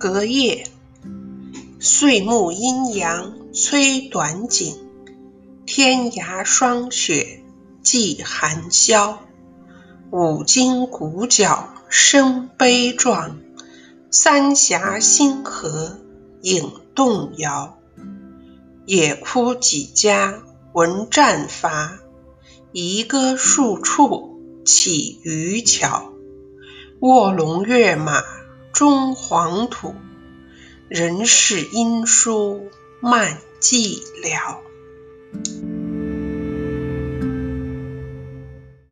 [0.00, 0.66] 隔夜，
[1.78, 4.74] 岁暮阴阳催短景，
[5.66, 7.42] 天涯霜雪
[7.82, 9.18] 霁寒宵。
[10.10, 13.40] 五经鼓角声悲壮，
[14.10, 15.98] 三峡星河
[16.40, 17.76] 影动摇。
[18.86, 21.98] 野哭几家闻战伐，
[22.72, 26.10] 移歌数处起渔樵。
[27.00, 28.22] 卧龙跃马
[28.72, 29.94] 终黄土，
[30.88, 32.70] 人世音书
[33.00, 34.69] 漫寂寥。